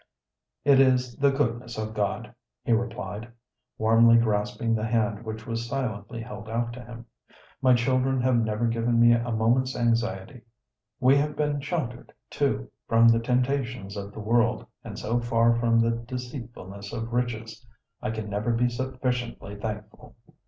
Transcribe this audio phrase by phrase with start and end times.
[0.65, 3.31] "It is the goodness of God," he replied,
[3.77, 7.05] warmly grasping the hand which was silently held out to him.
[7.61, 10.41] "My children have never given me a moment's anxiety.
[10.99, 15.79] We have been sheltered, too, from the temptations of the world, and so far from
[15.79, 17.63] the 'deceitfulness of riches.'
[18.01, 20.15] I can never be sufficiently thankful."